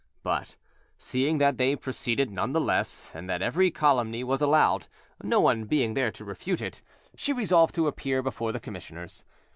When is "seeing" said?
0.97-1.37